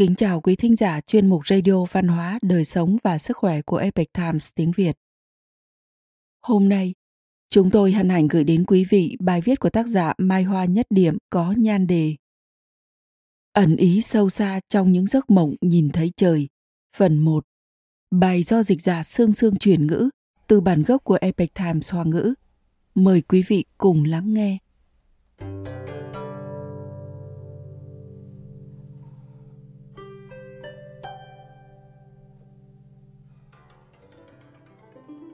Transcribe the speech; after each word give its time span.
Kính 0.00 0.14
chào 0.14 0.40
quý 0.40 0.56
thính 0.56 0.76
giả 0.76 1.00
chuyên 1.00 1.26
mục 1.26 1.46
Radio 1.46 1.84
Văn 1.84 2.08
hóa, 2.08 2.38
Đời 2.42 2.64
sống 2.64 2.96
và 3.02 3.18
Sức 3.18 3.36
khỏe 3.36 3.62
của 3.62 3.76
Epic 3.76 4.12
Times 4.12 4.48
tiếng 4.54 4.72
Việt. 4.76 4.96
Hôm 6.40 6.68
nay, 6.68 6.94
chúng 7.50 7.70
tôi 7.70 7.92
hân 7.92 8.08
hạnh 8.08 8.28
gửi 8.28 8.44
đến 8.44 8.64
quý 8.66 8.84
vị 8.84 9.16
bài 9.20 9.40
viết 9.40 9.60
của 9.60 9.70
tác 9.70 9.86
giả 9.86 10.12
Mai 10.18 10.42
Hoa 10.42 10.64
Nhất 10.64 10.86
Điểm 10.90 11.18
có 11.30 11.54
nhan 11.56 11.86
đề 11.86 12.14
Ẩn 13.52 13.76
ý 13.76 14.02
sâu 14.02 14.30
xa 14.30 14.60
trong 14.68 14.92
những 14.92 15.06
giấc 15.06 15.30
mộng 15.30 15.54
nhìn 15.60 15.90
thấy 15.90 16.12
trời, 16.16 16.48
phần 16.96 17.18
1. 17.18 17.44
Bài 18.10 18.42
do 18.42 18.62
dịch 18.62 18.82
giả 18.82 19.02
Sương 19.02 19.32
Sương 19.32 19.56
chuyển 19.56 19.86
ngữ 19.86 20.10
từ 20.46 20.60
bản 20.60 20.82
gốc 20.82 21.04
của 21.04 21.18
Epic 21.20 21.54
Times 21.54 21.92
Hoa 21.92 22.04
ngữ. 22.04 22.34
Mời 22.94 23.20
quý 23.20 23.42
vị 23.48 23.64
cùng 23.78 24.04
lắng 24.04 24.34
nghe. 24.34 24.58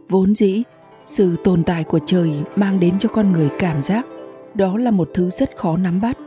Vốn 0.09 0.35
dĩ, 0.35 0.63
sự 1.07 1.37
tồn 1.45 1.65
tại 1.65 1.85
của 1.85 2.01
trời 2.07 2.31
mang 2.57 2.81
đến 2.81 2.99
cho 2.99 3.09
con 3.09 3.33
người 3.33 3.49
cảm 3.59 3.83
giác 3.83 4.07
đó 4.55 4.79
là 4.79 4.91
một 4.91 5.11
thứ 5.15 5.31
rất 5.31 5.57
khó 5.57 5.77
nắm 5.77 6.01
bắt, 6.01 6.19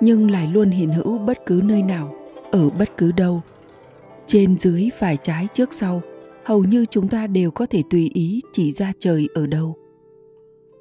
nhưng 0.00 0.30
lại 0.30 0.48
luôn 0.52 0.70
hiện 0.70 0.90
hữu 0.90 1.18
bất 1.18 1.46
cứ 1.46 1.60
nơi 1.64 1.82
nào, 1.82 2.14
ở 2.50 2.70
bất 2.70 2.96
cứ 2.96 3.12
đâu. 3.12 3.42
Trên 4.26 4.58
dưới 4.58 4.90
phải 4.98 5.16
trái 5.16 5.48
trước 5.54 5.74
sau, 5.74 6.02
hầu 6.44 6.64
như 6.64 6.84
chúng 6.90 7.08
ta 7.08 7.26
đều 7.26 7.50
có 7.50 7.66
thể 7.66 7.82
tùy 7.90 8.10
ý 8.14 8.40
chỉ 8.52 8.72
ra 8.72 8.92
trời 8.98 9.28
ở 9.34 9.46
đâu. 9.46 9.76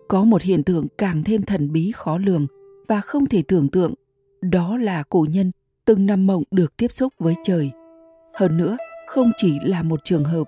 Có 0.07 0.23
một 0.23 0.41
hiện 0.41 0.63
tượng 0.63 0.87
càng 0.97 1.23
thêm 1.23 1.41
thần 1.41 1.71
bí 1.71 1.91
khó 1.95 2.17
lường 2.17 2.47
và 2.87 3.01
không 3.01 3.25
thể 3.25 3.43
tưởng 3.47 3.69
tượng, 3.69 3.93
đó 4.41 4.77
là 4.77 5.03
cổ 5.03 5.25
nhân 5.29 5.51
từng 5.85 6.05
nằm 6.05 6.27
mộng 6.27 6.43
được 6.51 6.77
tiếp 6.77 6.91
xúc 6.91 7.13
với 7.19 7.35
trời. 7.43 7.71
Hơn 8.33 8.57
nữa, 8.57 8.77
không 9.07 9.31
chỉ 9.37 9.57
là 9.63 9.83
một 9.83 9.99
trường 10.03 10.23
hợp 10.23 10.43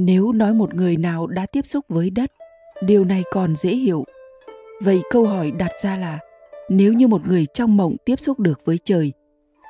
nếu 0.00 0.32
nói 0.32 0.54
một 0.54 0.74
người 0.74 0.96
nào 0.96 1.26
đã 1.26 1.46
tiếp 1.46 1.66
xúc 1.66 1.84
với 1.88 2.10
đất, 2.10 2.32
điều 2.82 3.04
này 3.04 3.22
còn 3.32 3.56
dễ 3.56 3.70
hiểu. 3.70 4.04
Vậy 4.82 5.02
câu 5.10 5.26
hỏi 5.26 5.50
đặt 5.50 5.70
ra 5.82 5.96
là, 5.96 6.18
nếu 6.68 6.92
như 6.92 7.08
một 7.08 7.26
người 7.26 7.46
trong 7.54 7.76
mộng 7.76 7.96
tiếp 8.04 8.20
xúc 8.20 8.40
được 8.40 8.60
với 8.64 8.78
trời, 8.84 9.12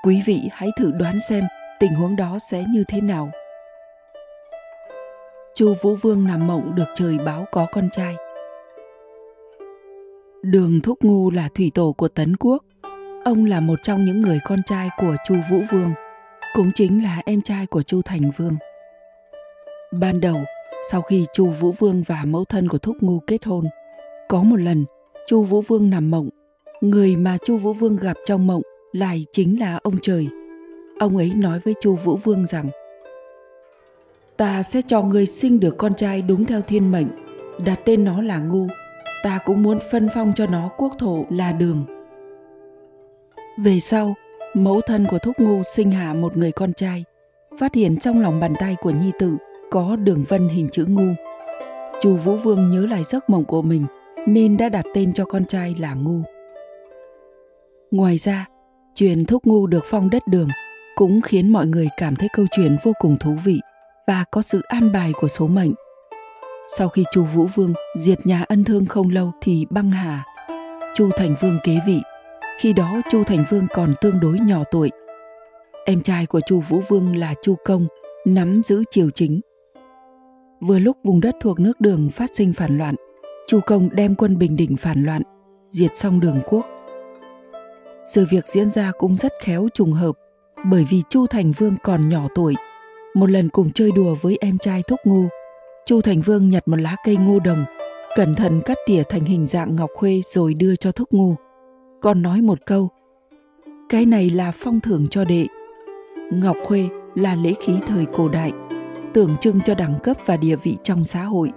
quý 0.05 0.23
vị 0.27 0.41
hãy 0.53 0.69
thử 0.79 0.91
đoán 0.91 1.19
xem 1.29 1.45
tình 1.81 1.95
huống 1.95 2.17
đó 2.17 2.39
sẽ 2.51 2.65
như 2.69 2.85
thế 2.89 3.01
nào. 3.01 3.31
Chu 5.55 5.75
vũ 5.83 5.95
vương 5.95 6.25
nằm 6.25 6.47
mộng 6.47 6.75
được 6.75 6.89
trời 6.97 7.19
báo 7.19 7.45
có 7.53 7.67
con 7.73 7.91
trai. 7.93 8.17
Đường 10.43 10.81
thúc 10.81 10.99
ngu 11.03 11.31
là 11.31 11.49
thủy 11.55 11.71
tổ 11.75 11.93
của 11.93 12.09
tấn 12.09 12.37
quốc. 12.37 12.65
Ông 13.25 13.45
là 13.45 13.61
một 13.61 13.79
trong 13.83 14.05
những 14.05 14.21
người 14.21 14.39
con 14.45 14.59
trai 14.67 14.89
của 14.99 15.17
chu 15.27 15.35
vũ 15.51 15.61
vương, 15.71 15.93
cũng 16.55 16.71
chính 16.75 17.05
là 17.05 17.23
em 17.27 17.43
trai 17.43 17.67
của 17.67 17.83
chu 17.83 18.03
thành 18.03 18.31
vương. 18.37 18.57
Ban 19.93 20.21
đầu, 20.21 20.41
sau 20.91 21.03
khi 21.03 21.27
Chu 21.33 21.47
Vũ 21.47 21.73
Vương 21.73 22.03
và 22.07 22.23
mẫu 22.27 22.45
thân 22.45 22.69
của 22.69 22.79
Thúc 22.79 22.97
Ngu 23.01 23.21
kết 23.27 23.45
hôn, 23.45 23.65
có 24.29 24.43
một 24.43 24.57
lần 24.57 24.85
Chu 25.27 25.43
Vũ 25.43 25.61
Vương 25.61 25.91
nằm 25.91 26.11
mộng, 26.11 26.29
người 26.81 27.17
mà 27.17 27.37
Chu 27.45 27.57
Vũ 27.57 27.73
Vương 27.73 27.97
gặp 27.97 28.17
trong 28.27 28.47
mộng 28.47 28.63
lại 28.93 29.25
chính 29.33 29.61
là 29.61 29.79
ông 29.83 29.95
trời. 30.03 30.29
Ông 30.99 31.17
ấy 31.17 31.33
nói 31.37 31.61
với 31.65 31.75
Chu 31.81 31.95
Vũ 31.95 32.17
Vương 32.17 32.47
rằng: 32.47 32.69
"Ta 34.37 34.63
sẽ 34.63 34.83
cho 34.87 35.03
ngươi 35.03 35.27
sinh 35.27 35.61
được 35.61 35.75
con 35.79 35.95
trai 35.95 36.23
đúng 36.23 36.45
theo 36.45 36.61
thiên 36.61 36.93
mệnh, 36.93 37.09
đặt 37.65 37.81
tên 37.85 38.05
nó 38.05 38.23
là 38.23 38.39
Ngu. 38.39 38.67
Ta 39.23 39.39
cũng 39.45 39.63
muốn 39.63 39.79
phân 39.91 40.09
phong 40.15 40.33
cho 40.37 40.47
nó 40.47 40.71
quốc 40.77 40.93
thổ 40.99 41.25
là 41.31 41.53
Đường." 41.53 41.85
Về 43.59 43.81
sau, 43.81 44.15
mẫu 44.55 44.81
thân 44.81 45.07
của 45.11 45.19
Thúc 45.19 45.41
Ngu 45.41 45.63
sinh 45.63 45.91
hạ 45.91 46.15
một 46.15 46.37
người 46.37 46.53
con 46.53 46.73
trai, 46.73 47.05
phát 47.59 47.75
hiện 47.75 47.99
trong 47.99 48.21
lòng 48.21 48.41
bàn 48.41 48.55
tay 48.61 48.77
của 48.81 48.91
nhi 48.91 49.13
tử 49.19 49.37
có 49.71 49.97
đường 49.97 50.25
vân 50.29 50.49
hình 50.49 50.69
chữ 50.73 50.85
ngu. 50.89 51.15
Chu 52.01 52.17
Vũ 52.17 52.37
Vương 52.37 52.71
nhớ 52.71 52.87
lại 52.87 53.05
giấc 53.05 53.31
mộng 53.31 53.45
của 53.45 53.63
mình 53.63 53.87
nên 54.27 54.57
đã 54.57 54.69
đặt 54.69 54.85
tên 54.95 55.13
cho 55.13 55.25
con 55.25 55.45
trai 55.45 55.75
là 55.79 55.95
Ngu. 55.95 56.23
Ngoài 57.91 58.19
ra, 58.19 58.47
chuyện 58.95 59.25
thúc 59.25 59.47
ngu 59.47 59.67
được 59.67 59.85
phong 59.85 60.11
đất 60.11 60.23
đường 60.27 60.49
cũng 60.97 61.21
khiến 61.21 61.53
mọi 61.53 61.67
người 61.67 61.89
cảm 61.97 62.17
thấy 62.17 62.29
câu 62.33 62.47
chuyện 62.51 62.77
vô 62.83 62.93
cùng 62.99 63.17
thú 63.21 63.37
vị 63.45 63.61
và 64.07 64.25
có 64.31 64.43
sự 64.43 64.61
an 64.69 64.93
bài 64.93 65.13
của 65.21 65.29
số 65.29 65.47
mệnh. 65.47 65.73
Sau 66.77 66.89
khi 66.89 67.05
Chu 67.13 67.25
Vũ 67.25 67.47
Vương 67.55 67.75
diệt 67.97 68.27
nhà 68.27 68.45
ân 68.49 68.65
thương 68.65 68.87
không 68.87 69.11
lâu 69.11 69.33
thì 69.41 69.67
băng 69.71 69.91
hà. 69.91 70.25
Chu 70.95 71.11
Thành 71.17 71.35
Vương 71.41 71.59
kế 71.65 71.79
vị. 71.87 72.01
Khi 72.59 72.73
đó 72.73 73.01
Chu 73.11 73.25
Thành 73.25 73.45
Vương 73.51 73.67
còn 73.75 73.95
tương 74.01 74.21
đối 74.21 74.39
nhỏ 74.39 74.65
tuổi. 74.71 74.91
Em 75.85 76.03
trai 76.03 76.27
của 76.27 76.41
Chu 76.47 76.61
Vũ 76.61 76.81
Vương 76.89 77.17
là 77.17 77.35
Chu 77.43 77.55
Công 77.65 77.87
nắm 78.25 78.63
giữ 78.65 78.83
triều 78.91 79.11
chính 79.11 79.41
Vừa 80.61 80.79
lúc 80.79 80.97
vùng 81.05 81.21
đất 81.21 81.37
thuộc 81.41 81.61
nước 81.61 81.81
đường 81.81 82.11
phát 82.11 82.31
sinh 82.35 82.53
phản 82.53 82.79
loạn, 82.79 82.95
Chu 83.47 83.61
Công 83.67 83.89
đem 83.93 84.15
quân 84.15 84.39
Bình 84.39 84.57
Định 84.57 84.77
phản 84.77 85.05
loạn, 85.05 85.23
diệt 85.69 85.97
xong 85.97 86.21
đường 86.21 86.41
quốc. 86.47 86.67
Sự 88.15 88.25
việc 88.31 88.45
diễn 88.49 88.69
ra 88.71 88.93
cũng 88.99 89.17
rất 89.17 89.33
khéo 89.43 89.69
trùng 89.75 89.93
hợp, 89.93 90.13
bởi 90.71 90.87
vì 90.91 91.03
Chu 91.11 91.27
Thành 91.27 91.53
Vương 91.53 91.75
còn 91.83 92.09
nhỏ 92.09 92.29
tuổi. 92.35 92.55
Một 93.15 93.31
lần 93.31 93.49
cùng 93.49 93.71
chơi 93.73 93.91
đùa 93.93 94.15
với 94.21 94.39
em 94.41 94.59
trai 94.59 94.83
Thúc 94.89 95.01
Ngô, 95.05 95.25
Chu 95.87 96.01
Thành 96.01 96.21
Vương 96.21 96.51
nhặt 96.51 96.69
một 96.69 96.77
lá 96.81 96.97
cây 97.05 97.17
ngô 97.17 97.41
đồng, 97.41 97.65
cẩn 98.17 98.35
thận 98.35 98.61
cắt 98.65 98.79
tỉa 98.87 99.03
thành 99.09 99.25
hình 99.25 99.47
dạng 99.47 99.77
ngọc 99.77 99.91
khuê 99.95 100.23
rồi 100.27 100.55
đưa 100.55 100.77
cho 100.77 100.93
Thúc 100.93 101.09
Ngô, 101.13 101.37
Còn 102.01 102.23
nói 102.23 102.41
một 102.43 102.59
câu, 102.67 102.89
cái 103.89 104.07
này 104.07 104.31
là 104.31 104.53
phong 104.55 104.81
thưởng 104.81 105.07
cho 105.11 105.25
đệ. 105.25 105.47
Ngọc 106.33 106.57
khuê 106.65 106.89
là 107.15 107.35
lễ 107.35 107.55
khí 107.61 107.73
thời 107.87 108.07
cổ 108.07 108.29
đại, 108.29 108.53
tượng 109.15 109.37
trưng 109.41 109.61
cho 109.65 109.75
đẳng 109.75 109.99
cấp 110.03 110.17
và 110.27 110.37
địa 110.37 110.57
vị 110.57 110.77
trong 110.83 111.05
xã 111.05 111.25
hội. 111.25 111.53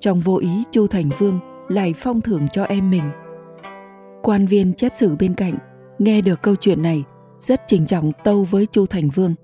Trong 0.00 0.20
vô 0.20 0.36
ý 0.36 0.64
Chu 0.70 0.86
Thành 0.86 1.10
Vương 1.18 1.38
lại 1.68 1.94
phong 1.96 2.20
thưởng 2.20 2.46
cho 2.52 2.64
em 2.64 2.90
mình. 2.90 3.10
Quan 4.22 4.46
viên 4.46 4.74
chép 4.74 4.92
sử 4.94 5.16
bên 5.16 5.34
cạnh 5.34 5.54
nghe 5.98 6.20
được 6.20 6.42
câu 6.42 6.56
chuyện 6.56 6.82
này 6.82 7.04
rất 7.40 7.60
trình 7.66 7.86
trọng 7.86 8.12
tâu 8.24 8.44
với 8.44 8.66
Chu 8.66 8.86
Thành 8.86 9.08
Vương. 9.08 9.34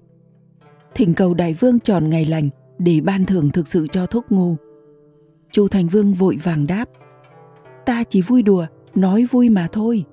Thỉnh 0.95 1.15
cầu 1.15 1.35
đại 1.35 1.55
vương 1.55 1.81
tròn 1.81 2.11
ngày 2.11 2.25
lành 2.25 2.49
để 2.79 3.01
ban 3.01 3.25
thưởng 3.25 3.51
thực 3.51 3.69
sự 3.69 3.87
cho 3.87 4.07
thúc 4.07 4.25
ngu. 4.31 4.57
Chu 5.53 5.69
Thành 5.69 5.87
Vương 5.87 6.13
vội 6.15 6.39
vàng 6.43 6.67
đáp: 6.67 6.85
"Ta 7.87 8.05
chỉ 8.05 8.23
vui 8.23 8.43
đùa, 8.43 8.67
nói 8.95 9.25
vui 9.31 9.49
mà 9.49 9.67
thôi." 9.73 10.05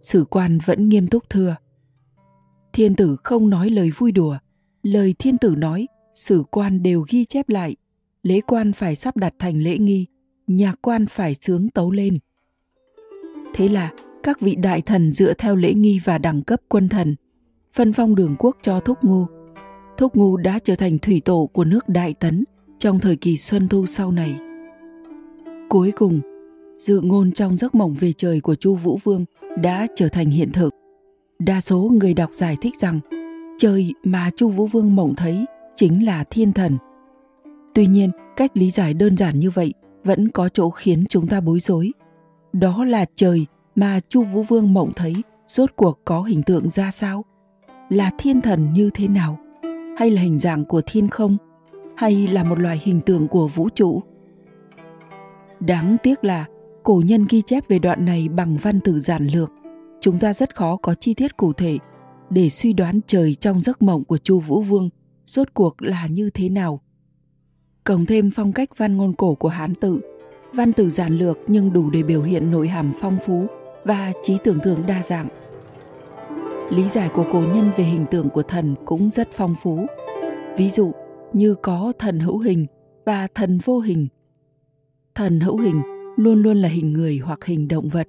Sử 0.00 0.24
quan 0.30 0.58
vẫn 0.64 0.88
nghiêm 0.88 1.06
túc 1.06 1.30
thưa: 1.30 1.56
"Thiên 2.72 2.94
tử 2.94 3.16
không 3.24 3.50
nói 3.50 3.70
lời 3.70 3.90
vui 3.98 4.12
đùa, 4.12 4.38
lời 4.82 5.14
thiên 5.18 5.38
tử 5.38 5.54
nói 5.58 5.86
sử 6.14 6.42
quan 6.50 6.82
đều 6.82 7.04
ghi 7.08 7.24
chép 7.24 7.48
lại. 7.48 7.76
Lễ 8.22 8.40
quan 8.40 8.72
phải 8.72 8.96
sắp 8.96 9.16
đặt 9.16 9.34
thành 9.38 9.62
lễ 9.62 9.78
nghi 9.78 10.06
nhạc 10.46 10.78
quan 10.82 11.06
phải 11.06 11.34
sướng 11.40 11.68
tấu 11.68 11.90
lên. 11.90 12.18
Thế 13.54 13.68
là, 13.68 13.92
các 14.22 14.40
vị 14.40 14.54
đại 14.54 14.82
thần 14.82 15.12
dựa 15.12 15.34
theo 15.34 15.56
lễ 15.56 15.74
nghi 15.74 16.00
và 16.04 16.18
đẳng 16.18 16.42
cấp 16.42 16.60
quân 16.68 16.88
thần, 16.88 17.16
phân 17.72 17.92
phong 17.92 18.14
đường 18.14 18.36
quốc 18.38 18.56
cho 18.62 18.80
thúc 18.80 18.98
ngu 19.02 19.26
thúc 19.96 20.16
ngu 20.16 20.36
đã 20.36 20.58
trở 20.64 20.76
thành 20.76 20.98
thủy 20.98 21.22
tổ 21.24 21.50
của 21.52 21.64
nước 21.64 21.88
đại 21.88 22.14
tấn 22.14 22.44
trong 22.78 23.00
thời 23.00 23.16
kỳ 23.16 23.36
xuân 23.36 23.68
thu 23.68 23.86
sau 23.86 24.12
này. 24.12 24.34
Cuối 25.68 25.92
cùng, 25.96 26.20
dự 26.76 27.00
ngôn 27.00 27.32
trong 27.32 27.56
giấc 27.56 27.74
mộng 27.74 27.94
về 27.94 28.12
trời 28.12 28.40
của 28.40 28.54
chu 28.54 28.74
vũ 28.74 28.98
vương 29.04 29.24
đã 29.62 29.86
trở 29.96 30.08
thành 30.08 30.30
hiện 30.30 30.52
thực. 30.52 30.74
Đa 31.38 31.60
số 31.60 31.78
người 31.78 32.14
đọc 32.14 32.30
giải 32.32 32.56
thích 32.60 32.74
rằng, 32.80 33.00
trời 33.58 33.92
mà 34.04 34.30
chu 34.36 34.48
vũ 34.48 34.66
vương 34.66 34.96
mộng 34.96 35.14
thấy 35.16 35.44
chính 35.80 36.06
là 36.06 36.24
thiên 36.24 36.52
thần. 36.52 36.78
Tuy 37.74 37.86
nhiên, 37.86 38.10
cách 38.36 38.50
lý 38.54 38.70
giải 38.70 38.94
đơn 38.94 39.16
giản 39.16 39.38
như 39.38 39.50
vậy 39.50 39.74
vẫn 40.04 40.28
có 40.28 40.48
chỗ 40.48 40.70
khiến 40.70 41.04
chúng 41.08 41.26
ta 41.26 41.40
bối 41.40 41.60
rối. 41.60 41.92
Đó 42.52 42.84
là 42.84 43.04
trời 43.14 43.46
mà 43.74 44.00
Chu 44.08 44.22
Vũ 44.22 44.42
Vương 44.42 44.74
mộng 44.74 44.92
thấy 44.96 45.14
rốt 45.48 45.70
cuộc 45.76 46.00
có 46.04 46.22
hình 46.22 46.42
tượng 46.42 46.68
ra 46.68 46.90
sao? 46.90 47.24
Là 47.88 48.10
thiên 48.18 48.40
thần 48.40 48.72
như 48.72 48.90
thế 48.94 49.08
nào? 49.08 49.38
Hay 49.98 50.10
là 50.10 50.22
hình 50.22 50.38
dạng 50.38 50.64
của 50.64 50.82
thiên 50.86 51.08
không? 51.08 51.36
Hay 51.96 52.28
là 52.28 52.44
một 52.44 52.58
loại 52.58 52.80
hình 52.82 53.00
tượng 53.00 53.28
của 53.28 53.48
vũ 53.48 53.68
trụ? 53.74 54.02
Đáng 55.60 55.96
tiếc 56.02 56.24
là 56.24 56.46
cổ 56.82 57.02
nhân 57.06 57.26
ghi 57.28 57.42
chép 57.42 57.68
về 57.68 57.78
đoạn 57.78 58.04
này 58.04 58.28
bằng 58.28 58.56
văn 58.62 58.80
tự 58.80 58.98
giản 59.00 59.26
lược. 59.26 59.52
Chúng 60.00 60.18
ta 60.18 60.32
rất 60.32 60.56
khó 60.56 60.76
có 60.76 60.94
chi 60.94 61.14
tiết 61.14 61.36
cụ 61.36 61.52
thể 61.52 61.78
để 62.30 62.50
suy 62.50 62.72
đoán 62.72 63.00
trời 63.06 63.34
trong 63.34 63.60
giấc 63.60 63.82
mộng 63.82 64.04
của 64.04 64.18
Chu 64.18 64.40
Vũ 64.40 64.60
Vương 64.60 64.90
rốt 65.30 65.48
cuộc 65.54 65.82
là 65.82 66.06
như 66.06 66.30
thế 66.30 66.48
nào. 66.48 66.80
Cộng 67.84 68.06
thêm 68.06 68.30
phong 68.30 68.52
cách 68.52 68.68
văn 68.76 68.96
ngôn 68.96 69.12
cổ 69.12 69.34
của 69.34 69.48
Hán 69.48 69.74
tự, 69.74 70.00
văn 70.54 70.72
từ 70.72 70.90
giản 70.90 71.18
lược 71.18 71.38
nhưng 71.46 71.72
đủ 71.72 71.90
để 71.90 72.02
biểu 72.02 72.22
hiện 72.22 72.50
nội 72.50 72.68
hàm 72.68 72.92
phong 73.00 73.18
phú 73.26 73.46
và 73.84 74.12
trí 74.22 74.38
tưởng 74.44 74.58
tượng 74.60 74.86
đa 74.86 75.02
dạng. 75.02 75.28
Lý 76.70 76.88
giải 76.90 77.08
của 77.14 77.24
cổ 77.32 77.40
nhân 77.40 77.70
về 77.76 77.84
hình 77.84 78.06
tượng 78.10 78.28
của 78.28 78.42
thần 78.42 78.74
cũng 78.84 79.10
rất 79.10 79.28
phong 79.32 79.54
phú. 79.62 79.86
Ví 80.56 80.70
dụ 80.70 80.92
như 81.32 81.54
có 81.54 81.92
thần 81.98 82.20
hữu 82.20 82.38
hình 82.38 82.66
và 83.04 83.26
thần 83.34 83.58
vô 83.64 83.80
hình. 83.80 84.08
Thần 85.14 85.40
hữu 85.40 85.58
hình 85.58 85.82
luôn 86.16 86.42
luôn 86.42 86.56
là 86.56 86.68
hình 86.68 86.92
người 86.92 87.18
hoặc 87.18 87.44
hình 87.44 87.68
động 87.68 87.88
vật. 87.88 88.08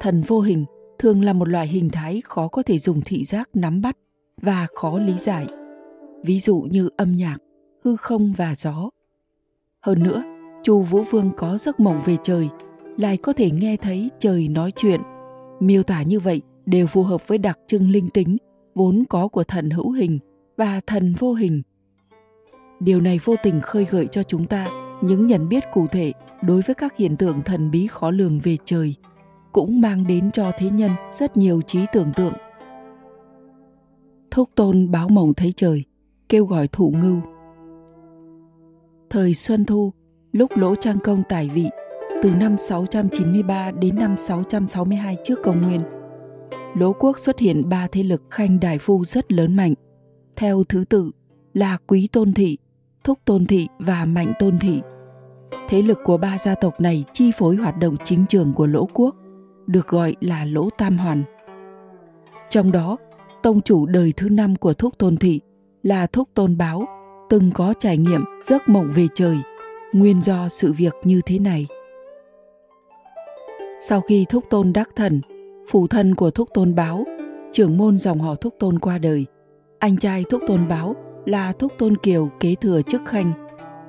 Thần 0.00 0.22
vô 0.22 0.40
hình 0.40 0.64
thường 0.98 1.24
là 1.24 1.32
một 1.32 1.48
loại 1.48 1.66
hình 1.66 1.90
thái 1.90 2.22
khó 2.24 2.48
có 2.48 2.62
thể 2.62 2.78
dùng 2.78 3.00
thị 3.04 3.24
giác 3.24 3.48
nắm 3.54 3.80
bắt 3.80 3.96
và 4.42 4.66
khó 4.74 4.98
lý 4.98 5.14
giải 5.20 5.46
ví 6.24 6.40
dụ 6.40 6.66
như 6.70 6.88
âm 6.96 7.16
nhạc, 7.16 7.36
hư 7.84 7.96
không 7.96 8.32
và 8.32 8.54
gió. 8.58 8.90
Hơn 9.82 10.02
nữa, 10.02 10.22
chu 10.62 10.82
vũ 10.82 11.02
vương 11.02 11.30
có 11.36 11.58
giấc 11.58 11.80
mộng 11.80 12.00
về 12.04 12.16
trời, 12.22 12.48
lại 12.96 13.16
có 13.16 13.32
thể 13.32 13.50
nghe 13.50 13.76
thấy 13.76 14.10
trời 14.18 14.48
nói 14.48 14.72
chuyện. 14.76 15.00
Miêu 15.60 15.82
tả 15.82 16.02
như 16.02 16.20
vậy 16.20 16.42
đều 16.66 16.86
phù 16.86 17.02
hợp 17.02 17.28
với 17.28 17.38
đặc 17.38 17.58
trưng 17.66 17.90
linh 17.90 18.10
tính, 18.10 18.36
vốn 18.74 19.04
có 19.08 19.28
của 19.28 19.44
thần 19.44 19.70
hữu 19.70 19.90
hình 19.90 20.18
và 20.56 20.80
thần 20.86 21.14
vô 21.18 21.34
hình. 21.34 21.62
Điều 22.80 23.00
này 23.00 23.18
vô 23.24 23.34
tình 23.42 23.60
khơi 23.60 23.86
gợi 23.90 24.06
cho 24.06 24.22
chúng 24.22 24.46
ta 24.46 24.68
những 25.02 25.26
nhận 25.26 25.48
biết 25.48 25.64
cụ 25.72 25.86
thể 25.86 26.12
đối 26.42 26.62
với 26.62 26.74
các 26.74 26.96
hiện 26.96 27.16
tượng 27.16 27.42
thần 27.42 27.70
bí 27.70 27.86
khó 27.86 28.10
lường 28.10 28.38
về 28.38 28.56
trời, 28.64 28.94
cũng 29.52 29.80
mang 29.80 30.06
đến 30.06 30.30
cho 30.30 30.52
thế 30.58 30.70
nhân 30.70 30.90
rất 31.12 31.36
nhiều 31.36 31.62
trí 31.62 31.80
tưởng 31.92 32.12
tượng. 32.16 32.34
Thúc 34.30 34.50
tôn 34.54 34.90
báo 34.90 35.08
mộng 35.08 35.34
thấy 35.34 35.52
trời 35.56 35.84
kêu 36.28 36.44
gọi 36.44 36.68
thụ 36.68 36.90
ngưu 36.90 37.20
thời 39.14 39.34
xuân 39.34 39.64
thu, 39.64 39.92
lúc 40.32 40.50
lỗ 40.56 40.74
trang 40.74 40.98
công 41.04 41.22
tài 41.28 41.48
vị, 41.48 41.70
từ 42.22 42.30
năm 42.30 42.58
693 42.58 43.70
đến 43.70 43.96
năm 43.96 44.16
662 44.16 45.16
trước 45.24 45.38
công 45.42 45.62
nguyên, 45.62 45.80
lỗ 46.74 46.92
quốc 46.92 47.18
xuất 47.18 47.38
hiện 47.38 47.68
ba 47.68 47.86
thế 47.92 48.02
lực 48.02 48.22
khanh 48.30 48.60
đại 48.60 48.78
phu 48.78 49.04
rất 49.04 49.32
lớn 49.32 49.56
mạnh. 49.56 49.74
Theo 50.36 50.64
thứ 50.64 50.84
tự 50.88 51.10
là 51.52 51.78
quý 51.86 52.08
tôn 52.12 52.32
thị, 52.32 52.58
thúc 53.04 53.18
tôn 53.24 53.44
thị 53.44 53.68
và 53.78 54.04
mạnh 54.04 54.32
tôn 54.38 54.58
thị. 54.58 54.82
Thế 55.68 55.82
lực 55.82 55.98
của 56.04 56.16
ba 56.16 56.38
gia 56.38 56.54
tộc 56.54 56.80
này 56.80 57.04
chi 57.12 57.30
phối 57.38 57.56
hoạt 57.56 57.78
động 57.78 57.96
chính 58.04 58.24
trường 58.28 58.52
của 58.52 58.66
lỗ 58.66 58.88
quốc, 58.94 59.16
được 59.66 59.88
gọi 59.88 60.16
là 60.20 60.44
lỗ 60.44 60.70
tam 60.78 60.98
hoàn. 60.98 61.22
Trong 62.50 62.72
đó, 62.72 62.96
tông 63.42 63.60
chủ 63.60 63.86
đời 63.86 64.12
thứ 64.16 64.28
năm 64.28 64.56
của 64.56 64.74
thúc 64.74 64.98
tôn 64.98 65.16
thị 65.16 65.40
là 65.84 66.06
thúc 66.06 66.28
tôn 66.34 66.56
báo, 66.56 66.84
từng 67.30 67.50
có 67.54 67.74
trải 67.78 67.98
nghiệm 67.98 68.24
giấc 68.44 68.68
mộng 68.68 68.90
về 68.94 69.06
trời, 69.14 69.36
nguyên 69.92 70.22
do 70.22 70.48
sự 70.48 70.72
việc 70.72 70.94
như 71.04 71.20
thế 71.26 71.38
này. 71.38 71.66
Sau 73.80 74.00
khi 74.00 74.26
thúc 74.28 74.44
tôn 74.50 74.72
đắc 74.72 74.88
thần, 74.96 75.20
phụ 75.68 75.86
thân 75.86 76.14
của 76.14 76.30
thúc 76.30 76.48
tôn 76.54 76.74
báo, 76.74 77.04
trưởng 77.52 77.76
môn 77.76 77.98
dòng 77.98 78.18
họ 78.18 78.34
thúc 78.34 78.54
tôn 78.58 78.78
qua 78.78 78.98
đời. 78.98 79.26
Anh 79.78 79.96
trai 79.96 80.24
thúc 80.30 80.42
tôn 80.46 80.68
báo 80.68 80.96
là 81.26 81.52
thúc 81.52 81.72
tôn 81.78 81.96
kiều 81.96 82.30
kế 82.40 82.54
thừa 82.54 82.82
chức 82.82 83.02
khanh, 83.06 83.32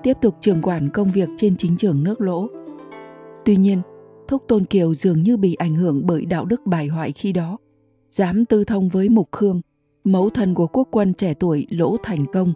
tiếp 0.03 0.17
tục 0.21 0.35
trưởng 0.41 0.61
quản 0.61 0.89
công 0.89 1.11
việc 1.11 1.29
trên 1.37 1.57
chính 1.57 1.77
trường 1.77 2.03
nước 2.03 2.21
lỗ. 2.21 2.47
Tuy 3.45 3.55
nhiên, 3.55 3.81
thúc 4.27 4.43
tôn 4.47 4.65
kiều 4.65 4.93
dường 4.93 5.23
như 5.23 5.37
bị 5.37 5.55
ảnh 5.55 5.75
hưởng 5.75 6.05
bởi 6.05 6.25
đạo 6.25 6.45
đức 6.45 6.61
bài 6.65 6.87
hoại 6.87 7.11
khi 7.11 7.31
đó, 7.31 7.57
dám 8.09 8.45
tư 8.45 8.63
thông 8.63 8.89
với 8.89 9.09
mục 9.09 9.29
khương 9.31 9.61
mẫu 10.05 10.29
thần 10.29 10.53
của 10.53 10.67
quốc 10.67 10.87
quân 10.91 11.13
trẻ 11.13 11.33
tuổi 11.33 11.67
lỗ 11.69 11.97
thành 12.03 12.25
công. 12.33 12.53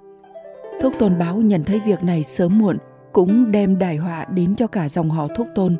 Thúc 0.82 0.94
tôn 1.00 1.20
báo 1.20 1.38
nhận 1.38 1.64
thấy 1.64 1.82
việc 1.86 2.04
này 2.04 2.24
sớm 2.24 2.60
muộn, 2.60 2.78
cũng 3.14 3.52
đem 3.52 3.78
đại 3.78 3.98
họa 3.98 4.26
đến 4.34 4.56
cho 4.56 4.68
cả 4.68 4.90
dòng 4.90 5.10
họ 5.10 5.28
thúc 5.36 5.48
tôn. 5.56 5.78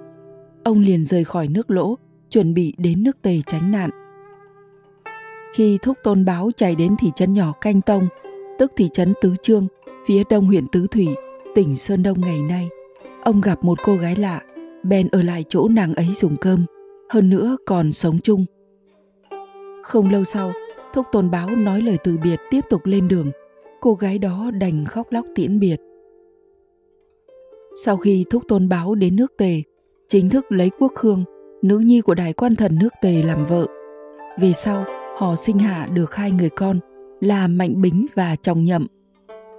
Ông 0.64 0.80
liền 0.80 1.06
rời 1.06 1.24
khỏi 1.24 1.48
nước 1.48 1.72
lỗ, 1.72 1.98
chuẩn 2.30 2.54
bị 2.54 2.74
đến 2.78 3.04
nước 3.04 3.22
tề 3.22 3.40
tránh 3.48 3.72
nạn. 3.72 3.90
Khi 5.54 5.78
thúc 5.82 5.98
tôn 6.04 6.26
báo 6.26 6.50
chạy 6.58 6.76
đến 6.76 6.96
thị 7.00 7.12
trấn 7.16 7.34
nhỏ 7.34 7.54
canh 7.62 7.82
tông, 7.82 8.08
tức 8.60 8.72
thị 8.76 8.90
trấn 8.94 9.14
tứ 9.22 9.34
trương, 9.42 9.68
phía 10.06 10.24
đông 10.30 10.46
huyện 10.46 10.68
tứ 10.68 10.88
thủy, 10.92 11.08
tỉnh 11.56 11.76
sơn 11.76 12.04
đông 12.04 12.22
ngày 12.22 12.42
nay, 12.42 12.70
ông 13.24 13.42
gặp 13.42 13.64
một 13.64 13.80
cô 13.84 13.96
gái 13.96 14.16
lạ, 14.16 14.42
bèn 14.84 15.08
ở 15.12 15.22
lại 15.22 15.46
chỗ 15.50 15.68
nàng 15.68 15.94
ấy 15.94 16.08
dùng 16.16 16.36
cơm, 16.38 16.66
hơn 17.10 17.30
nữa 17.30 17.58
còn 17.66 17.92
sống 17.92 18.20
chung. 18.20 18.46
Không 19.84 20.12
lâu 20.12 20.24
sau 20.24 20.52
thúc 20.94 21.06
tôn 21.12 21.32
báo 21.32 21.48
nói 21.58 21.82
lời 21.82 21.98
từ 22.04 22.18
biệt 22.24 22.40
tiếp 22.52 22.62
tục 22.70 22.86
lên 22.86 23.08
đường. 23.08 23.32
Cô 23.80 23.94
gái 23.94 24.20
đó 24.20 24.52
đành 24.60 24.86
khóc 24.86 25.08
lóc 25.12 25.26
tiễn 25.36 25.60
biệt. 25.60 25.82
Sau 27.86 27.98
khi 27.98 28.26
thúc 28.30 28.44
tôn 28.48 28.70
báo 28.70 28.96
đến 28.96 29.16
nước 29.16 29.38
tề, 29.38 29.62
chính 30.10 30.30
thức 30.30 30.52
lấy 30.52 30.72
quốc 30.80 30.94
hương, 30.96 31.24
nữ 31.62 31.80
nhi 31.80 32.02
của 32.02 32.16
đại 32.16 32.34
quan 32.34 32.56
thần 32.56 32.80
nước 32.80 32.94
tề 33.02 33.22
làm 33.22 33.46
vợ. 33.46 33.66
Về 34.40 34.54
sau, 34.54 34.86
họ 35.18 35.36
sinh 35.36 35.60
hạ 35.60 35.88
được 35.94 36.16
hai 36.16 36.32
người 36.32 36.50
con, 36.50 36.80
là 37.22 37.48
mạnh 37.48 37.82
bính 37.82 38.06
và 38.14 38.36
trọng 38.36 38.66
nhậm. 38.66 38.88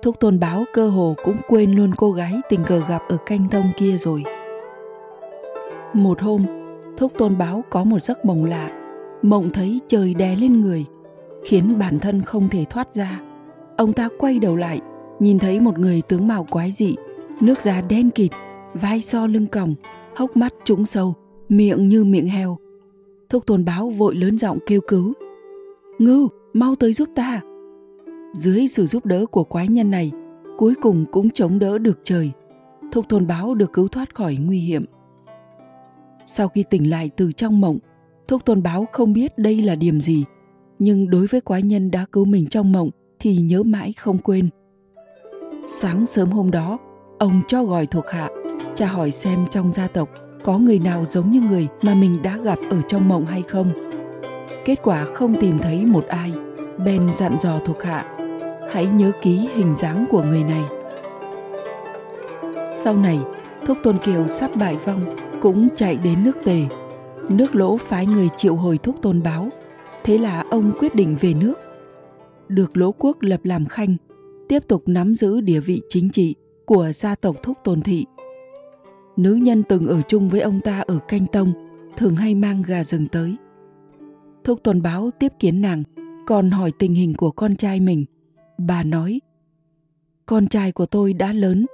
Thúc 0.03 0.21
tôn 0.21 0.41
báo 0.41 0.65
cơ 0.73 0.89
hồ 0.89 1.15
cũng 1.25 1.37
quên 1.49 1.73
luôn 1.73 1.93
cô 1.97 2.13
gái 2.13 2.33
tình 2.49 2.61
cờ 2.67 2.83
gặp 2.89 3.03
ở 3.09 3.17
canh 3.27 3.49
thông 3.51 3.65
kia 3.77 3.97
rồi. 3.99 4.25
Một 5.93 6.21
hôm, 6.21 6.47
thúc 6.97 7.13
tôn 7.19 7.39
báo 7.39 7.65
có 7.71 7.85
một 7.85 7.99
giấc 7.99 8.25
mộng 8.25 8.45
lạ. 8.45 8.71
Mộng 9.23 9.51
thấy 9.51 9.81
trời 9.89 10.15
đè 10.15 10.37
lên 10.37 10.61
người 10.61 10.87
khiến 11.45 11.79
bản 11.79 11.99
thân 11.99 12.23
không 12.23 12.49
thể 12.49 12.65
thoát 12.71 12.95
ra. 12.95 13.21
Ông 13.77 13.93
ta 13.93 14.09
quay 14.19 14.39
đầu 14.39 14.57
lại, 14.57 14.81
nhìn 15.19 15.39
thấy 15.39 15.61
một 15.61 15.79
người 15.79 16.03
tướng 16.09 16.29
mạo 16.29 16.47
quái 16.51 16.73
dị, 16.73 16.95
nước 17.41 17.61
da 17.61 17.81
đen 17.81 18.11
kịt, 18.11 18.31
vai 18.75 19.01
so 19.01 19.27
lưng 19.27 19.47
còng, 19.47 19.75
hốc 20.17 20.37
mắt 20.37 20.55
trũng 20.65 20.87
sâu, 20.87 21.15
miệng 21.49 21.89
như 21.89 22.05
miệng 22.05 22.29
heo. 22.29 22.59
Thúc 23.29 23.47
tôn 23.47 23.65
báo 23.65 23.91
vội 23.91 24.15
lớn 24.15 24.39
giọng 24.39 24.59
kêu 24.67 24.81
cứu. 24.89 25.13
Ngưu, 25.99 26.29
mau 26.53 26.75
tới 26.75 26.93
giúp 26.93 27.09
ta. 27.15 27.41
Dưới 28.33 28.69
sự 28.69 28.87
giúp 28.87 29.07
đỡ 29.07 29.27
của 29.27 29.45
quái 29.45 29.69
nhân 29.69 29.91
này, 29.91 30.13
cuối 30.59 30.75
cùng 30.83 31.05
cũng 31.13 31.31
chống 31.31 31.59
đỡ 31.59 31.79
được 31.79 32.01
trời, 32.05 32.31
thúc 32.93 33.05
tôn 33.09 33.27
báo 33.27 33.55
được 33.55 33.73
cứu 33.73 33.89
thoát 33.89 34.15
khỏi 34.15 34.37
nguy 34.41 34.61
hiểm. 34.61 34.85
Sau 36.27 36.49
khi 36.49 36.65
tỉnh 36.71 36.91
lại 36.91 37.11
từ 37.17 37.33
trong 37.33 37.61
mộng, 37.61 37.79
thúc 38.29 38.45
tôn 38.45 38.63
báo 38.63 38.87
không 38.93 39.13
biết 39.13 39.39
đây 39.39 39.63
là 39.63 39.75
điểm 39.75 40.01
gì 40.01 40.25
nhưng 40.81 41.11
đối 41.11 41.27
với 41.27 41.41
quái 41.41 41.63
nhân 41.63 41.91
đã 41.91 42.07
cứu 42.13 42.25
mình 42.25 42.47
trong 42.47 42.73
mộng 42.73 42.91
thì 43.19 43.37
nhớ 43.37 43.63
mãi 43.63 43.93
không 43.99 44.19
quên. 44.19 44.49
Sáng 45.69 46.07
sớm 46.07 46.31
hôm 46.31 46.51
đó, 46.51 46.79
ông 47.19 47.43
cho 47.49 47.65
gọi 47.65 47.87
thuộc 47.87 48.11
hạ, 48.11 48.29
tra 48.75 48.87
hỏi 48.87 49.11
xem 49.11 49.47
trong 49.51 49.73
gia 49.73 49.87
tộc 49.87 50.09
có 50.45 50.59
người 50.59 50.79
nào 50.79 51.05
giống 51.05 51.31
như 51.31 51.41
người 51.41 51.69
mà 51.83 51.95
mình 51.95 52.17
đã 52.23 52.37
gặp 52.37 52.59
ở 52.71 52.83
trong 52.83 53.09
mộng 53.09 53.27
hay 53.27 53.43
không. 53.43 53.73
Kết 54.65 54.77
quả 54.83 55.05
không 55.15 55.35
tìm 55.41 55.59
thấy 55.59 55.87
một 55.87 56.07
ai. 56.09 56.33
Ben 56.85 57.11
dặn 57.13 57.37
dò 57.41 57.59
thuộc 57.65 57.83
hạ, 57.83 58.17
hãy 58.73 58.87
nhớ 58.87 59.13
ký 59.23 59.49
hình 59.55 59.75
dáng 59.75 60.07
của 60.11 60.23
người 60.23 60.45
này. 60.45 60.63
Sau 62.75 62.97
này, 62.97 63.19
thúc 63.67 63.79
tôn 63.83 63.99
kiều 63.99 64.29
sắp 64.29 64.51
bại 64.61 64.77
vong, 64.85 65.01
cũng 65.41 65.69
chạy 65.77 65.97
đến 65.97 66.25
nước 66.25 66.37
tề. 66.45 66.63
Nước 67.29 67.55
lỗ 67.55 67.77
phái 67.77 68.07
người 68.07 68.29
triệu 68.37 68.55
hồi 68.55 68.79
thúc 68.79 68.97
tôn 69.03 69.23
báo 69.23 69.49
thế 70.05 70.19
là 70.19 70.45
ông 70.51 70.73
quyết 70.79 70.95
định 70.95 71.17
về 71.21 71.35
nước. 71.35 71.55
Được 72.49 72.77
lỗ 72.77 72.93
quốc 72.93 73.17
lập 73.21 73.41
làm 73.45 73.67
khanh, 73.67 73.97
tiếp 74.49 74.69
tục 74.69 74.83
nắm 74.87 75.15
giữ 75.15 75.41
địa 75.41 75.61
vị 75.61 75.83
chính 75.89 76.11
trị 76.11 76.35
của 76.67 76.93
gia 76.95 77.15
tộc 77.15 77.37
thúc 77.43 77.59
tôn 77.65 77.81
thị. 77.81 78.07
Nữ 79.17 79.35
nhân 79.35 79.63
từng 79.63 79.87
ở 79.87 80.03
chung 80.09 80.29
với 80.29 80.41
ông 80.41 80.61
ta 80.61 80.81
ở 80.81 80.99
canh 81.09 81.27
tông, 81.27 81.53
thường 81.97 82.17
hay 82.17 82.35
mang 82.35 82.63
gà 82.67 82.85
rừng 82.85 83.07
tới. 83.07 83.37
Thúc 84.45 84.63
tôn 84.63 84.83
báo 84.83 85.11
tiếp 85.19 85.33
kiến 85.39 85.61
nàng, 85.61 85.83
còn 86.27 86.51
hỏi 86.51 86.73
tình 86.79 86.95
hình 86.95 87.15
của 87.15 87.31
con 87.31 87.57
trai 87.57 87.81
mình. 87.81 88.05
Bà 88.59 88.83
nói, 88.83 89.21
con 90.27 90.49
trai 90.49 90.73
của 90.73 90.87
tôi 90.87 91.13
đã 91.13 91.33
lớn, 91.33 91.67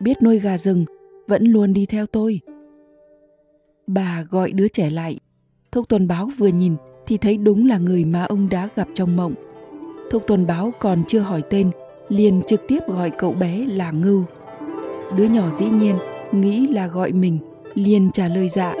biết 0.00 0.22
nuôi 0.22 0.38
gà 0.38 0.58
rừng, 0.58 0.84
vẫn 1.28 1.44
luôn 1.44 1.72
đi 1.72 1.86
theo 1.86 2.06
tôi. 2.06 2.40
Bà 3.86 4.22
gọi 4.30 4.52
đứa 4.52 4.68
trẻ 4.68 4.90
lại. 4.90 5.18
Thúc 5.72 5.88
tôn 5.88 6.08
báo 6.08 6.30
vừa 6.38 6.48
nhìn 6.48 6.76
thì 7.06 7.18
thấy 7.18 7.36
đúng 7.36 7.68
là 7.68 7.78
người 7.78 8.04
mà 8.04 8.22
ông 8.24 8.48
đã 8.48 8.68
gặp 8.76 8.88
trong 8.94 9.16
mộng. 9.16 9.34
Thúc 10.10 10.22
Tuần 10.26 10.46
báo 10.46 10.72
còn 10.80 11.02
chưa 11.08 11.18
hỏi 11.20 11.42
tên, 11.50 11.70
liền 12.08 12.42
trực 12.46 12.62
tiếp 12.68 12.78
gọi 12.86 13.10
cậu 13.10 13.32
bé 13.32 13.66
là 13.66 13.90
ngưu. 13.90 14.24
Đứa 15.16 15.24
nhỏ 15.24 15.50
dĩ 15.50 15.66
nhiên, 15.66 15.96
nghĩ 16.32 16.66
là 16.66 16.86
gọi 16.86 17.12
mình, 17.12 17.38
liền 17.74 18.10
trả 18.12 18.28
lời 18.28 18.48
dạ. 18.48 18.74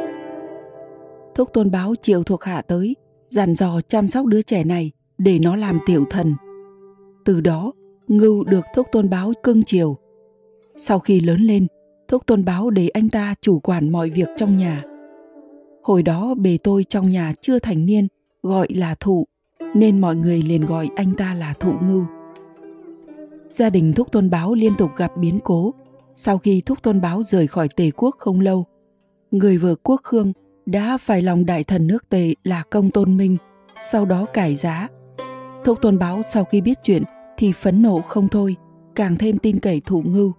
Thúc 1.34 1.52
tôn 1.52 1.70
báo 1.70 1.94
triệu 2.02 2.22
thuộc 2.22 2.44
hạ 2.44 2.62
tới, 2.62 2.96
dặn 3.28 3.54
dò 3.54 3.80
chăm 3.88 4.08
sóc 4.08 4.26
đứa 4.26 4.42
trẻ 4.42 4.64
này 4.64 4.90
để 5.18 5.38
nó 5.38 5.56
làm 5.56 5.78
tiểu 5.86 6.04
thần. 6.10 6.34
Từ 7.24 7.40
đó, 7.40 7.72
ngưu 8.08 8.44
được 8.44 8.64
thúc 8.74 8.86
tôn 8.92 9.10
báo 9.10 9.32
cưng 9.42 9.62
chiều. 9.62 9.96
Sau 10.76 10.98
khi 10.98 11.20
lớn 11.20 11.40
lên 11.40 11.66
thúc 12.08 12.26
tôn 12.26 12.44
báo 12.44 12.70
để 12.70 12.88
anh 12.88 13.08
ta 13.08 13.34
chủ 13.40 13.58
quản 13.58 13.92
mọi 13.92 14.10
việc 14.10 14.28
trong 14.36 14.58
nhà. 14.58 14.80
Hồi 15.82 16.02
đó 16.02 16.34
bề 16.34 16.58
tôi 16.62 16.84
trong 16.84 17.10
nhà 17.10 17.32
chưa 17.40 17.58
thành 17.58 17.86
niên 17.86 18.08
gọi 18.44 18.66
là 18.70 18.94
thụ, 19.00 19.26
nên 19.74 20.00
mọi 20.00 20.16
người 20.16 20.42
liền 20.42 20.66
gọi 20.66 20.90
anh 20.96 21.14
ta 21.14 21.34
là 21.34 21.54
thụ 21.60 21.72
ngưu. 21.82 22.04
Gia 23.48 23.70
đình 23.70 23.92
thúc 23.92 24.12
tôn 24.12 24.30
báo 24.30 24.54
liên 24.54 24.72
tục 24.78 24.90
gặp 24.96 25.12
biến 25.16 25.38
cố. 25.44 25.74
Sau 26.16 26.38
khi 26.38 26.60
thúc 26.60 26.82
tôn 26.82 27.00
báo 27.00 27.22
rời 27.22 27.46
khỏi 27.46 27.68
tề 27.76 27.90
quốc 27.90 28.14
không 28.18 28.40
lâu, 28.40 28.66
người 29.30 29.58
vợ 29.58 29.74
quốc 29.82 30.00
khương 30.04 30.32
đã 30.66 30.98
phải 30.98 31.22
lòng 31.22 31.46
đại 31.46 31.64
thần 31.64 31.86
nước 31.86 32.08
tề 32.08 32.34
là 32.44 32.62
công 32.70 32.90
tôn 32.90 33.16
minh, 33.16 33.36
sau 33.80 34.04
đó 34.04 34.24
cải 34.24 34.56
giá. 34.56 34.88
Thúc 35.64 35.78
tôn 35.82 35.98
báo 35.98 36.22
sau 36.22 36.44
khi 36.44 36.60
biết 36.60 36.78
chuyện 36.82 37.02
thì 37.36 37.52
phấn 37.52 37.82
nộ 37.82 38.00
không 38.00 38.28
thôi, 38.28 38.56
càng 38.94 39.16
thêm 39.16 39.38
tin 39.38 39.58
cậy 39.58 39.82
thụ 39.84 40.02
ngưu. 40.02 40.32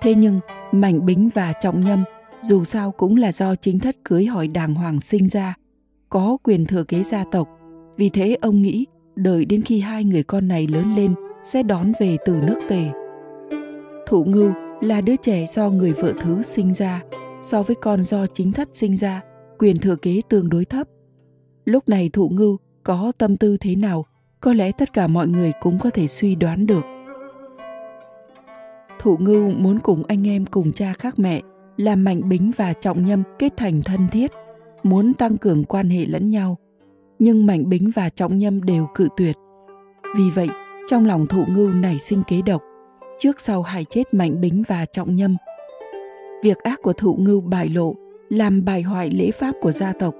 Thế 0.00 0.14
nhưng 0.14 0.40
mảnh 0.72 1.06
bính 1.06 1.28
và 1.34 1.52
trọng 1.52 1.80
nhâm 1.80 2.04
dù 2.40 2.64
sao 2.64 2.92
cũng 2.92 3.16
là 3.16 3.32
do 3.32 3.54
chính 3.54 3.78
thất 3.78 3.96
cưới 4.04 4.26
hỏi 4.26 4.48
đàng 4.48 4.74
hoàng 4.74 5.00
sinh 5.00 5.28
ra 5.28 5.54
có 6.12 6.36
quyền 6.42 6.66
thừa 6.66 6.84
kế 6.84 7.02
gia 7.02 7.24
tộc. 7.24 7.48
Vì 7.96 8.08
thế 8.08 8.36
ông 8.40 8.62
nghĩ, 8.62 8.86
đợi 9.16 9.44
đến 9.44 9.62
khi 9.62 9.80
hai 9.80 10.04
người 10.04 10.22
con 10.22 10.48
này 10.48 10.66
lớn 10.66 10.94
lên, 10.96 11.14
sẽ 11.42 11.62
đón 11.62 11.92
về 12.00 12.16
từ 12.24 12.32
nước 12.46 12.60
tề. 12.68 12.84
Thủ 14.06 14.24
ngưu 14.24 14.52
là 14.80 15.00
đứa 15.00 15.16
trẻ 15.16 15.46
do 15.52 15.70
người 15.70 15.92
vợ 15.92 16.12
thứ 16.20 16.42
sinh 16.42 16.74
ra, 16.74 17.02
so 17.40 17.62
với 17.62 17.76
con 17.76 18.04
do 18.04 18.26
chính 18.26 18.52
thất 18.52 18.68
sinh 18.72 18.96
ra, 18.96 19.20
quyền 19.58 19.76
thừa 19.78 19.96
kế 19.96 20.20
tương 20.28 20.48
đối 20.48 20.64
thấp. 20.64 20.88
Lúc 21.64 21.88
này 21.88 22.10
thụ 22.12 22.28
ngưu 22.28 22.58
có 22.82 23.12
tâm 23.18 23.36
tư 23.36 23.56
thế 23.56 23.76
nào, 23.76 24.04
có 24.40 24.52
lẽ 24.52 24.72
tất 24.72 24.92
cả 24.92 25.06
mọi 25.06 25.28
người 25.28 25.52
cũng 25.60 25.78
có 25.78 25.90
thể 25.90 26.06
suy 26.06 26.34
đoán 26.34 26.66
được. 26.66 26.84
Thụ 28.98 29.16
ngưu 29.16 29.50
muốn 29.50 29.78
cùng 29.78 30.02
anh 30.08 30.28
em 30.28 30.46
cùng 30.46 30.72
cha 30.72 30.92
khác 30.92 31.18
mẹ, 31.18 31.40
làm 31.76 32.04
mạnh 32.04 32.28
bính 32.28 32.52
và 32.56 32.72
trọng 32.72 33.06
nhâm 33.06 33.22
kết 33.38 33.56
thành 33.56 33.82
thân 33.82 34.08
thiết 34.12 34.30
muốn 34.82 35.14
tăng 35.14 35.38
cường 35.38 35.64
quan 35.64 35.90
hệ 35.90 36.06
lẫn 36.06 36.30
nhau, 36.30 36.56
nhưng 37.18 37.46
mạnh 37.46 37.68
bính 37.68 37.90
và 37.94 38.08
trọng 38.08 38.38
nhâm 38.38 38.62
đều 38.62 38.86
cự 38.94 39.08
tuyệt. 39.16 39.36
Vì 40.16 40.30
vậy, 40.34 40.48
trong 40.88 41.06
lòng 41.06 41.26
thụ 41.26 41.44
ngưu 41.48 41.68
nảy 41.68 41.98
sinh 41.98 42.22
kế 42.28 42.42
độc, 42.42 42.62
trước 43.18 43.40
sau 43.40 43.62
hại 43.62 43.84
chết 43.90 44.14
mạnh 44.14 44.40
bính 44.40 44.62
và 44.68 44.84
trọng 44.84 45.14
nhâm. 45.14 45.36
Việc 46.42 46.58
ác 46.58 46.78
của 46.82 46.92
thụ 46.92 47.16
ngưu 47.20 47.40
bại 47.40 47.68
lộ, 47.68 47.94
làm 48.28 48.64
bài 48.64 48.82
hoại 48.82 49.10
lễ 49.10 49.30
pháp 49.30 49.54
của 49.60 49.72
gia 49.72 49.92
tộc, 49.92 50.14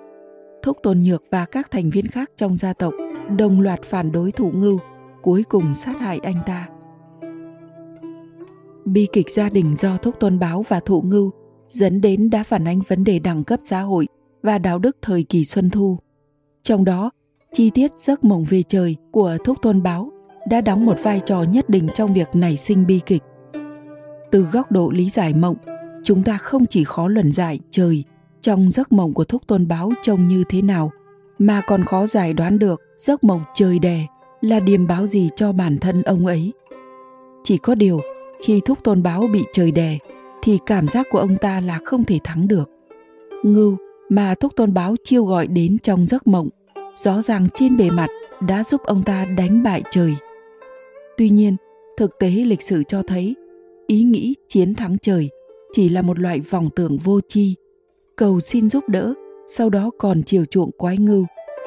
thúc 0.62 0.76
tôn 0.83 1.02
nhược 1.02 1.25
và 1.31 1.45
các 1.45 1.71
thành 1.71 1.90
viên 1.90 2.07
khác 2.07 2.31
trong 2.37 2.57
gia 2.57 2.73
tộc 2.73 2.95
đồng 3.37 3.61
loạt 3.61 3.83
phản 3.83 4.12
đối 4.12 4.33
thụ 4.33 4.50
ngưu, 4.50 4.78
cuối 5.23 5.45
cùng 5.49 5.73
sát 5.73 6.00
hại 6.00 6.19
anh 6.23 6.37
ta. 6.47 6.69
Bi 8.85 9.07
kịch 9.12 9.31
gia 9.31 9.49
đình 9.49 9.75
do 9.76 9.97
thúc 9.97 10.21
tôn 10.21 10.38
báo 10.38 10.64
và 10.69 10.81
thụ 10.81 11.02
ngưu 11.02 11.31
dẫn 11.69 12.00
đến 12.00 12.31
đã 12.31 12.42
phản 12.42 12.69
ánh 12.69 12.81
vấn 12.88 13.04
đề 13.04 13.19
đẳng 13.19 13.45
cấp 13.45 13.61
xã 13.64 13.81
hội 13.81 14.07
và 14.43 14.59
đạo 14.59 14.79
đức 14.79 14.97
thời 15.03 15.23
kỳ 15.23 15.45
xuân 15.45 15.71
thu. 15.71 15.99
Trong 16.63 16.85
đó, 16.85 17.11
chi 17.53 17.71
tiết 17.71 17.93
giấc 17.99 18.25
mộng 18.25 18.45
về 18.45 18.63
trời 18.63 18.97
của 19.11 19.37
thúc 19.45 19.59
tôn 19.63 19.83
báo 19.83 20.13
đã 20.49 20.61
đóng 20.61 20.87
một 20.87 20.97
vai 21.03 21.21
trò 21.21 21.43
nhất 21.43 21.69
định 21.69 21.89
trong 21.95 22.15
việc 22.15 22.29
nảy 22.35 22.57
sinh 22.57 22.87
bi 22.87 23.01
kịch. 23.07 23.23
Từ 24.31 24.43
góc 24.43 24.73
độ 24.73 24.91
lý 24.91 25.11
giải 25.11 25.35
mộng, 25.35 25.57
chúng 26.05 26.23
ta 26.23 26.39
không 26.39 26.67
chỉ 26.67 26.85
khó 26.85 27.09
luận 27.09 27.33
giải 27.33 27.61
trời 27.71 28.05
trong 28.41 28.71
giấc 28.71 28.93
mộng 28.93 29.13
của 29.13 29.25
thúc 29.25 29.47
tôn 29.47 29.69
báo 29.69 29.93
trông 30.03 30.29
như 30.29 30.45
thế 30.49 30.63
nào, 30.63 30.91
mà 31.39 31.63
còn 31.67 31.85
khó 31.85 32.07
giải 32.07 32.35
đoán 32.35 32.59
được 32.59 32.81
giấc 32.97 33.25
mộng 33.25 33.43
trời 33.55 33.79
đè 33.79 34.07
là 34.41 34.61
điềm 34.61 34.87
báo 34.87 35.07
gì 35.07 35.29
cho 35.37 35.53
bản 35.53 35.79
thân 35.79 36.03
ông 36.03 36.27
ấy. 36.27 36.53
Chỉ 37.45 37.59
có 37.59 37.75
điều, 37.75 38.01
khi 38.45 38.61
thúc 38.65 38.79
tôn 38.85 39.03
báo 39.03 39.25
bị 39.33 39.45
trời 39.53 39.71
đè, 39.71 39.99
thì 40.43 40.59
cảm 40.67 40.89
giác 40.89 41.07
của 41.11 41.19
ông 41.19 41.37
ta 41.37 41.61
là 41.61 41.79
không 41.85 42.05
thể 42.05 42.19
thắng 42.25 42.49
được. 42.49 42.71
Ngưu 43.43 43.77
mà 44.14 44.35
thúc 44.35 44.52
tôn 44.57 44.75
báo 44.75 44.95
chiêu 45.04 45.25
gọi 45.25 45.47
đến 45.47 45.78
trong 45.83 46.07
giấc 46.07 46.26
mộng. 46.26 46.49
Rõ 46.95 47.23
ràng 47.23 47.49
trên 47.54 47.76
bề 47.76 47.90
mặt 47.90 48.11
đã 48.40 48.64
giúp 48.64 48.81
ông 48.85 49.02
ta 49.02 49.26
đánh 49.37 49.62
bại 49.62 49.83
trời. 49.90 50.14
Tuy 51.16 51.31
nhiên, 51.31 51.57
thực 51.97 52.19
tế 52.19 52.31
lịch 52.31 52.62
sử 52.62 52.83
cho 52.83 53.02
thấy, 53.02 53.35
ý 53.87 54.02
nghĩ 54.02 54.35
chiến 54.49 54.75
thắng 54.75 54.99
trời 54.99 55.31
chỉ 55.73 55.88
là 55.88 56.02
một 56.02 56.19
loại 56.19 56.40
vòng 56.40 56.69
tưởng 56.76 56.99
vô 57.04 57.21
tri. 57.28 57.54
Cầu 58.16 58.40
xin 58.40 58.71
giúp 58.71 58.88
đỡ, 58.88 59.14
sau 59.47 59.71
đó 59.71 59.90
còn 59.99 60.23
chiều 60.23 60.45
chuộng 60.45 60.71
quái 60.73 60.99
ngưu, 60.99 61.26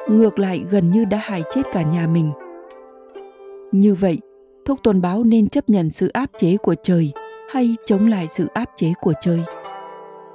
ngược 0.10 0.40
lại 0.40 0.62
gần 0.70 0.92
như 0.92 1.06
đã 1.06 1.18
hại 1.22 1.44
chết 1.54 1.62
cả 1.74 1.82
nhà 1.82 2.08
mình. 2.08 2.32
Như 3.72 3.96
vậy 3.96 4.20
thúc 4.66 4.80
tôn 4.84 5.02
báo 5.02 5.24
nên 5.24 5.48
chấp 5.48 5.70
nhận 5.70 5.90
sự 5.90 6.08
áp 6.08 6.30
chế 6.38 6.58
của 6.58 6.76
trời 6.84 7.12
hay 7.50 7.76
chống 7.86 8.08
lại 8.08 8.28
sự 8.32 8.48
áp 8.54 8.70
chế 8.76 8.94
của 9.02 9.14
trời? 9.22 9.40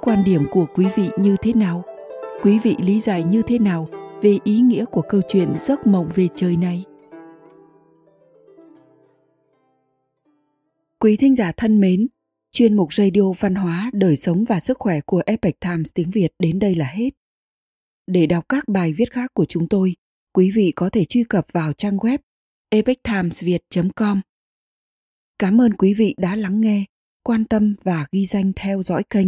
Quan 0.01 0.23
điểm 0.25 0.45
của 0.51 0.65
quý 0.75 0.85
vị 0.95 1.09
như 1.17 1.35
thế 1.41 1.53
nào? 1.53 1.83
Quý 2.43 2.59
vị 2.59 2.75
lý 2.79 3.01
giải 3.01 3.23
như 3.23 3.41
thế 3.47 3.59
nào 3.59 3.87
về 4.21 4.37
ý 4.43 4.59
nghĩa 4.59 4.85
của 4.85 5.01
câu 5.09 5.21
chuyện 5.29 5.53
giấc 5.59 5.87
mộng 5.87 6.09
về 6.15 6.27
trời 6.35 6.57
này? 6.57 6.83
Quý 10.99 11.17
thính 11.17 11.35
giả 11.35 11.51
thân 11.57 11.79
mến, 11.81 12.07
chuyên 12.51 12.75
mục 12.75 12.93
radio 12.93 13.31
văn 13.39 13.55
hóa, 13.55 13.91
đời 13.93 14.15
sống 14.15 14.43
và 14.43 14.59
sức 14.59 14.77
khỏe 14.79 15.01
của 15.01 15.21
epic 15.25 15.59
times 15.59 15.89
tiếng 15.93 16.11
việt 16.11 16.31
đến 16.39 16.59
đây 16.59 16.75
là 16.75 16.85
hết. 16.85 17.09
Để 18.07 18.27
đọc 18.27 18.45
các 18.49 18.67
bài 18.67 18.93
viết 18.93 19.11
khác 19.11 19.31
của 19.33 19.45
chúng 19.45 19.67
tôi, 19.67 19.95
quý 20.33 20.51
vị 20.55 20.71
có 20.75 20.89
thể 20.89 21.05
truy 21.05 21.23
cập 21.23 21.45
vào 21.51 21.73
trang 21.73 21.97
web 21.97 22.17
epictimesviet 22.69 23.61
com. 23.95 24.21
Cảm 25.39 25.61
ơn 25.61 25.73
quý 25.73 25.93
vị 25.93 26.15
đã 26.17 26.35
lắng 26.35 26.61
nghe, 26.61 26.85
quan 27.23 27.45
tâm 27.45 27.75
và 27.83 28.05
ghi 28.11 28.25
danh 28.25 28.51
theo 28.55 28.83
dõi 28.83 29.03
kênh. 29.09 29.27